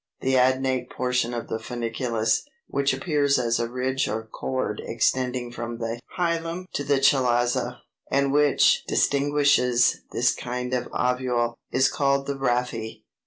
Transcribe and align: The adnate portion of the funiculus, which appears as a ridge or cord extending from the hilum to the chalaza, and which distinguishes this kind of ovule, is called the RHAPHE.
The 0.21 0.33
adnate 0.33 0.89
portion 0.89 1.31
of 1.31 1.47
the 1.47 1.59
funiculus, 1.59 2.39
which 2.65 2.91
appears 2.91 3.37
as 3.37 3.59
a 3.59 3.69
ridge 3.69 4.07
or 4.07 4.25
cord 4.25 4.81
extending 4.83 5.51
from 5.51 5.77
the 5.77 5.99
hilum 6.17 6.65
to 6.73 6.83
the 6.83 6.95
chalaza, 6.99 7.81
and 8.09 8.33
which 8.33 8.83
distinguishes 8.85 10.01
this 10.11 10.33
kind 10.33 10.73
of 10.73 10.87
ovule, 10.91 11.55
is 11.71 11.87
called 11.87 12.25
the 12.25 12.35
RHAPHE. 12.35 13.03